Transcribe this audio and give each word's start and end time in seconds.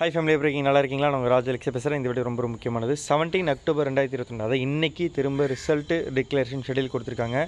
High 0.00 0.06
family 0.12 0.34
braking 0.40 0.66
நல்லா 0.66 0.80
இருக்கீங்களா? 0.80 1.08
நம்ம 1.12 1.18
உங்கள் 1.20 1.32
ராஜ் 1.32 1.48
பேசுகிறேன் 1.76 1.98
இந்த 1.98 2.08
வீடியோ 2.10 2.22
ரொம்ப 2.26 2.40
ரொம்ப 2.42 2.52
முக்கியமானது. 2.52 2.92
செவன்டீன் 3.06 3.50
அக்டோபர் 3.52 3.86
ரெண்டாயிரத்தி 3.88 4.16
இருபத்தி 4.16 4.36
அதாவது 4.36 4.58
இன்னைக்கு 4.66 5.06
திரும்ப 5.16 5.46
ரிசல்ட்டு 5.52 5.96
டிக்ளரேஷன் 6.18 6.62
ஷெடியூல் 6.68 6.88
கொடுத்துருக்காங்க. 6.92 7.40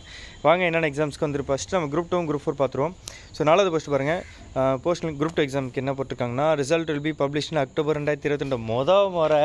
வாங்க 0.47 0.63
என்னென்ன 0.69 0.91
எக்ஸாம்ஸ்க்கு 0.91 1.27
வந்து 1.27 1.47
ஃபஸ்ட்டு 1.51 1.77
நம்ம 1.77 1.89
குரூப் 1.95 2.11
டூ 2.11 2.21
குரூப் 2.31 2.45
ஃபோர் 2.45 2.59
பார்த்துருவோம். 2.61 2.95
ஸோ 3.37 3.47
நாலாவது 3.51 3.73
ஃபஸ்ட்டு 3.75 3.95
பாருங்கள் 3.95 4.79
போஸ்ட் 4.85 5.09
குரூப் 5.23 5.37
டூ 5.39 5.45
எக்ஸாமுக்கு 5.47 5.83
என்ன 5.85 5.95
போட்டிருக்காங்கன்னா 5.99 6.49
result 6.63 6.93
will 6.93 7.05
be 7.09 7.15
publish 7.23 7.63
October 7.65 7.99
ரெண்டாயிரத்தி 8.01 8.29
இருபத்தி 8.31 8.47
ரெண்டு. 8.47 8.61
மொதல் 8.73 9.09
முறை 9.17 9.43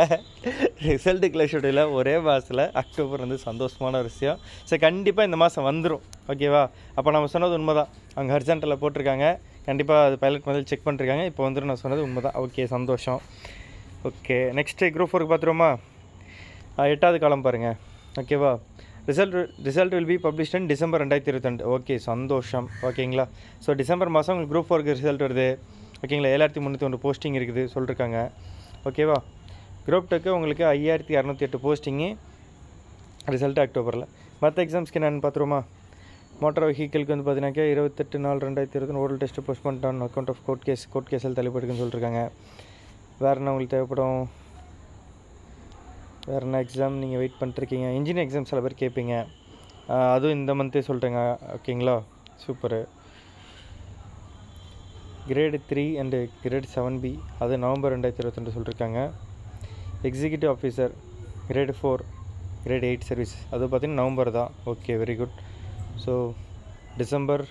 ரிசல்ட் 0.91 1.23
டிக்ளேர் 1.25 1.51
ஷெடியூலில் 1.55 1.83
ஒரே 1.99 2.15
மாதத்தில் 2.27 2.65
அக்டோபர் 2.83 3.23
வந்து 3.25 3.37
சந்தோஷமான 3.49 3.99
ஒரு 4.03 4.09
விஷயம். 4.13 4.39
ஸோ 4.71 4.83
கண்டிப்பாக 4.87 5.29
இந்த 5.29 5.39
மாதம் 5.45 5.67
வந்துடும் 5.71 6.03
ஓகேவா 6.33 6.65
அப்போ 6.97 7.09
நம்ம 7.17 7.29
சொன்னது 7.35 7.55
உண்மை 7.59 7.75
தான் 7.81 7.91
அங்கே 8.19 8.33
ஹர்ஜென்ட்டில் 8.37 8.81
போட்டிருக்காங்க. 8.83 9.27
கண்டிப்பாக 9.67 10.07
அது 10.07 10.15
பைலட் 10.23 10.45
முதல்ல 10.47 10.69
செக் 10.71 10.85
பண்ணிருக்காங்க. 10.87 11.23
இப்போ 11.31 11.41
வந்துட்டு 11.45 11.69
நான் 11.71 11.81
சொன்னது 11.83 12.03
உண்மை 12.07 12.21
தான் 12.25 12.37
ஓகே 12.43 12.65
சந்தோஷம் 12.75 13.21
ஓகே 14.09 14.37
நெக்ஸ்ட்டு 14.57 14.91
குரூப் 14.95 15.11
ஃபோருக்கு 15.11 15.31
பார்த்துருவோமா? 15.33 15.69
எட்டாவது 16.93 17.17
காலம் 17.23 17.45
பாருங்கள் 17.47 17.77
ஓகேவா 18.21 18.51
result 19.09 19.35
result 19.67 19.93
will 19.95 20.09
be 20.11 20.17
published 20.25 20.55
in 20.59 20.69
December 20.71 21.01
ரெண்டாயிரத்தி 21.03 21.31
இருபத்தெண்டு 21.31 21.65
ஓகே 21.75 21.95
சந்தோஷம். 22.09 22.67
ஓகேங்களா 22.87 23.25
ஸோ 23.65 23.75
டிசம்பர் 23.81 24.11
மாதம் 24.15 24.33
உங்களுக்கு 24.33 24.53
குரூப் 24.53 24.67
ஃபோருக்கு 24.69 24.95
ரிசல்ட் 24.99 25.25
வருது. 25.25 25.47
ஓகேங்களா 26.03 26.31
ஏழாயிரத்தி 26.35 26.61
முந்நூற்றி 26.63 26.87
ஒன்று 26.87 26.99
போஸ்டிங் 27.05 27.37
இருக்குது 27.39 27.63
சொல்லியிருக்காங்க 27.73 28.19
ஓகேவா 28.89 29.17
குரூப் 29.87 30.09
டூக்கு 30.11 30.29
உங்களுக்கு 30.37 30.63
ஐயாயிரத்தி 30.73 31.13
இரநூத்தி 31.17 31.45
எட்டு 31.47 31.59
போஸ்டிங்கு 31.65 32.09
ரிசல்ட் 33.35 33.61
அக்டோபரில் 33.63 34.05
மற்ற 34.43 34.57
எக்ஸாம்ஸ்க்கு 34.65 34.99
என்னென்னு 34.99 35.23
பார்த்துருவோமா? 35.25 35.59
மோட்டார் 36.41 36.65
வெஹிக்கிளுக்கு 36.69 37.13
வந்து 37.13 37.25
பார்த்தீங்கன்னாக்கா 37.25 37.63
இருபத்தெட்டு 37.73 38.17
நாள் 38.23 38.41
ரெண்டாயிரத்தி 38.45 38.77
இருபத்தி 38.77 38.99
ஓரல் 39.03 39.19
டெஸ்ட்டு 39.21 39.43
போஸ்ட் 39.45 39.63
பண்ணிட்டான் 39.67 40.01
account 40.05 40.29
of 40.33 40.41
court 40.47 40.65
case 40.67 40.83
court 40.93 41.09
கேஸில் 41.11 41.37
தள்ளிப்படுக்குன்னு 41.37 41.81
சொல்லியிருக்காங்க 41.81 42.21
வேறு 43.23 43.39
என்ன 43.39 43.51
உங்களுக்கு 43.53 43.73
தேவைப்படும்? 43.75 44.19
வேறு 46.29 46.45
என்ன 46.47 46.59
எக்ஸாம் 46.65 46.99
நீங்கள் 47.03 47.21
வெயிட் 47.21 47.39
பண்ணிட்டுருக்கீங்க? 47.39 47.87
இன்ஜினியர் 47.99 48.25
எக்ஸாம் 48.25 48.47
சில 48.51 48.61
பேர் 48.65 48.81
கேட்பீங்க. 48.83 49.15
அதுவும் 50.13 50.37
இந்த 50.39 50.53
மந்த்தே 50.59 50.83
சொல்லிட்டேங்க 50.89 51.23
ஓகேங்களா? 51.55 51.97
Super 52.43 52.81
grade 55.31 55.57
three 55.71 55.87
and 56.03 56.19
grade 56.45 56.71
seven 56.75 57.01
B 57.05 57.13
அது 57.43 57.53
நவம்பர் 57.65 57.93
ரெண்டாயிரத்தி 57.95 58.23
இருபத்தெண்டு 58.23 58.55
சொல்லியிருக்காங்க 58.57 58.99
executive 60.09 60.53
officer 60.55 60.93
grade 61.51 61.73
four 61.79 62.03
grade 62.65 62.87
eight 62.91 63.09
service 63.11 63.35
அது 63.55 63.65
பார்த்தீங்கன்னா 63.65 64.01
நவம்பர் 64.03 64.35
தான். 64.39 64.51
Okay 64.71 64.95
very 65.03 65.15
good 65.21 65.37
so 66.03 66.13
December 66.97 67.43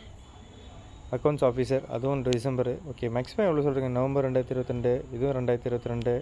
accounts 1.12 1.44
officer 1.44 1.84
அதுவும் 1.88 2.22
டிசம்பர் 2.28 2.70
ஓகே 2.90 3.08
மேக்ஸிமம் 3.08 3.48
எவ்வளோ 3.48 3.64
சொல்கிறீங்க 3.66 3.90
நவம்பர் 3.98 4.24
ரெண்டாயிரத்தி 4.24 4.54
இருபத்தி 4.54 4.74
ரெண்டு 4.74 4.92
இதுவும் 5.14 5.36
ரெண்டாயிரத்தி 5.38 5.68
இருபத்தி 5.70 5.92
ரெண்டு 5.92 6.14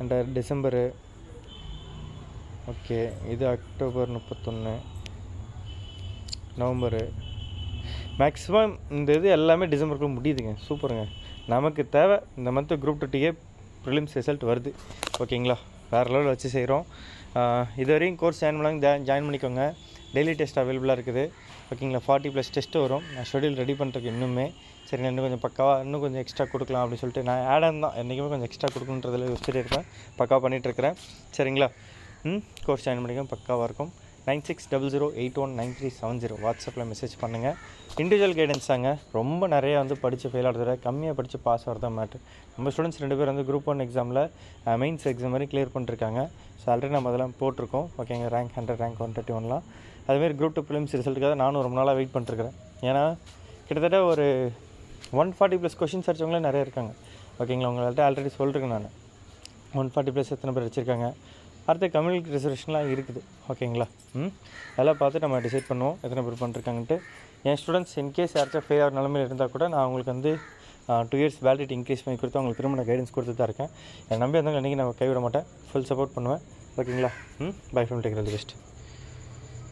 அண்ட் 0.00 0.14
டிசம்பரு 0.32 0.82
ஓகே 2.68 2.98
இது 3.32 3.44
அக்டோபர் 3.48 4.08
முப்பத்தொன்று 4.08 4.74
நவம்பரு 6.58 7.02
மேக்ஸிமம் 8.20 8.74
இந்த 8.90 9.14
இது 9.18 9.28
எல்லாமே 9.28 9.64
டிசம்பருக்குள்ள 9.72 10.16
முடியுதுங்க. 10.18 10.52
சூப்பருங்க 10.68 11.04
நமக்கு 11.46 11.82
தேவை 11.88 12.16
இந்த 12.38 12.50
மந்த்து 12.50 12.80
குரூப் 12.82 13.00
டூட்டியே 13.02 13.30
ப்ரிலிம்ஸ் 13.84 14.16
ரிசல்ட் 14.18 14.46
வருது. 14.50 14.70
ஓகேங்களா 15.20 15.56
வேறு 15.92 16.08
லெவலில் 16.14 16.32
வச்சு 16.34 16.48
செய்கிறோம் 16.56 16.86
இது 17.82 17.90
வரையும் 17.94 18.18
கோர்ஸ் 18.20 18.40
ஜாயின் 18.42 18.58
பண்ணாங்க 18.60 18.90
ஜாயின் 19.08 19.26
பண்ணிக்கோங்க. 19.28 19.64
டெய்லி 20.14 20.32
டெஸ்ட் 20.40 20.60
அவைலபிளாக 20.62 20.96
இருக்குது. 20.98 21.24
ஓகேங்களா 21.72 22.00
ஃபார்ட்டி 22.06 22.30
ப்ளஸ் 22.34 22.52
டெஸ்ட்டு 22.56 22.82
வரும். 22.84 23.04
நான் 23.14 23.28
ஷெடியூல் 23.30 23.58
ரெடி 23.62 23.74
பண்ணுறதுக்கு 23.80 24.12
இன்னுமே. 24.14 24.46
சரி 24.88 25.00
நான் 25.02 25.12
இன்னும் 25.12 25.26
கொஞ்சம் 25.26 25.44
பக்காவாக 25.44 25.84
இன்னும் 25.86 26.02
கொஞ்சம் 26.04 26.22
எக்ஸ்ட்ரா 26.22 26.44
கொடுக்கலாம் 26.52 26.82
அப்படின்னு 26.82 27.02
சொல்லிட்டு 27.02 27.24
நான் 27.28 27.44
ஆடன் 27.52 27.82
தான். 27.84 27.94
என்றைக்குமே 28.00 28.28
கொஞ்சம் 28.32 28.48
எக்ஸ்ட்ரா 28.48 28.68
கொடுக்கணுன்றதில் 28.74 29.26
யோசிச்சுட்டு 29.30 29.60
இருக்கேன் 29.62 29.86
பக்காவாக 30.18 30.40
பண்ணிகிட்ருக்கிறேன் 30.44 30.96
சரிங்களா? 31.36 31.68
ம் 32.30 32.42
கோர்ஸ் 32.66 32.84
ஜாயின் 32.86 33.02
பண்ணிக்கோங்க. 33.04 33.32
பக்காவாக 33.34 33.68
இருக்கும். 33.70 33.92
Nine 34.28 34.40
six 34.46 34.64
double 34.70 34.90
zero 34.92 35.06
eight 35.22 35.36
one 35.42 35.52
nine 35.58 35.74
three 35.78 35.88
seven 35.98 36.20
zero. 36.22 36.36
வாட்ஸ்அப்பில் 36.44 36.84
மெசேஜ் 36.92 37.12
பண்ணுங்கள் 37.20 37.56
இண்டிவிஜுவல் 38.02 38.34
கைடன்ஸ் 38.38 38.66
தாங்க. 38.70 38.90
ரொம்ப 39.16 39.48
நிறையா 39.52 39.76
வந்து 39.82 39.96
படித்து 40.04 40.28
ஃபெயில் 40.30 40.48
ஆகிறத 40.50 40.72
கம்மியாக 40.86 41.14
படித்து 41.18 41.38
பாஸ் 41.44 41.64
ஆகிறதா 41.68 41.88
மேட்ரு 41.98 42.18
நம்ம 42.54 42.70
ஸ்டூடெண்ட்ஸ் 42.72 43.00
ரெண்டு 43.02 43.18
பேர் 43.18 43.30
வந்து 43.32 43.44
குரூப் 43.50 43.68
ஒன் 43.72 43.82
எக்ஸாமில் 43.84 44.20
மெயின்ஸ் 44.82 45.06
எக்ஸாம் 45.12 45.32
மாதிரி 45.34 45.48
கிளியர் 45.52 45.72
பண்ணிருக்காங்க. 45.76 46.22
ஸோ 46.62 46.66
ஆல்ரெடி 46.74 46.94
நம்ம 46.96 47.12
அதெல்லாம் 47.12 47.36
போட்டிருக்கோம். 47.42 47.86
ஓகேங்க 48.02 48.32
rank 48.36 48.52
hundred 48.58 48.82
rank 48.84 49.04
one 49.06 49.14
thirty 49.18 49.36
ஒன்லாம் 49.38 49.64
அதுமாரி 50.08 50.36
குரூப் 50.40 50.56
டூ 50.58 50.64
ஃபிலிம்ஸ் 50.70 50.96
ரிசல்ட்டுக்காக 51.00 51.38
நானும் 51.44 51.64
ரொம்ப 51.68 51.78
நாளாக 51.80 51.96
வெயிட் 52.00 52.14
பண்ணிருக்கிறேன். 52.16 52.56
ஏன்னா 52.88 53.04
கிட்டத்தட்ட 53.68 54.00
ஒரு 54.10 54.26
ஒன் 55.22 55.32
ஃபார்ட்டி 55.38 55.60
ப்ளஸ் 55.62 55.80
கொஷின்ஸ் 55.82 56.10
அடிச்சவங்களே 56.10 56.42
நிறைய 56.48 56.66
இருக்காங்க. 56.68 56.92
ஓகேங்களா 57.40 57.70
உங்கள்கிட்ட 57.72 58.04
ஆல்ரெடி 58.08 58.32
சொல்லிருக்கேன் 58.40 58.76
நான். 58.76 58.90
ஒன் 59.80 59.90
ஃபார்ட்டி 59.94 60.14
ப்ளஸ் 60.16 60.34
எத்தனை 60.34 60.52
பேர் 60.56 60.68
வச்சுருக்காங்க 60.68 61.08
அடுத்து 61.68 61.86
கம்யூனிட்டி 61.96 62.34
ரிசர்வேஷன்லாம் 62.36 62.90
இருக்குது. 62.94 63.20
ஓகேங்களா 63.52 63.86
ம்? 64.20 64.30
அதெல்லாம் 64.74 65.00
பார்த்து 65.02 65.22
நம்ம 65.24 65.40
டிசைட் 65.46 65.68
பண்ணுவோம். 65.70 65.96
எத்தனை 66.04 66.22
பேர் 66.26 66.40
பண்ணிருக்காங்கன்ட்டு. 66.42 66.98
என் 67.48 67.58
ஸ்டூடெண்ட்ஸ் 67.62 67.96
இன்கேஸ் 68.02 68.36
யாராச்சும் 68.36 68.66
ஃபெயில் 68.66 68.82
ஆகிற 68.84 68.94
நிலமையில் 68.98 69.26
இருந்தால் 69.28 69.52
கூட 69.54 69.64
நான் 69.72 69.82
அவங்களுக்கு 69.84 70.14
வந்து 70.14 70.32
டூ 71.10 71.16
இயர்ஸ் 71.20 71.38
வேலிடிட்டி 71.46 71.74
இன்க்ரீஸ் 71.78 72.04
பண்ணி 72.04 72.18
கொடுத்து 72.20 72.38
அவங்களுக்கு 72.38 72.60
திரும்ப 72.60 72.78
நான் 72.80 72.90
கைடன்ஸ் 72.90 73.14
கொடுத்து 73.16 73.34
தான் 73.40 73.48
இருக்கேன். 73.50 73.70
என் 74.10 74.22
நம்பி 74.24 74.38
இருந்தாலும் 74.38 74.60
இன்றைக்கி 74.62 74.78
நான் 74.80 75.00
கைவிட 75.02 75.20
மாட்டேன். 75.26 75.46
ஃபுல் 75.70 75.88
சப்போர்ட் 75.90 76.16
பண்ணுவேன். 76.16 76.42
ஓகேங்களா 76.80 77.10
ம்? 77.44 77.54
By 77.76 77.84
from 77.88 78.02
take 78.06 78.16
best 78.30 78.54